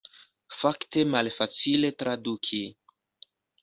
[0.61, 2.67] Fakte malfacile traduki.